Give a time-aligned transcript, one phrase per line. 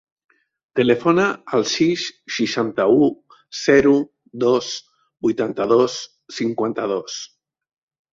[0.77, 1.25] Telefona
[1.57, 2.05] al sis,
[2.37, 3.09] seixanta-u,
[3.59, 3.91] zero,
[4.45, 4.71] dos,
[5.27, 5.99] vuitanta-dos,
[6.39, 7.19] cinquanta-dos.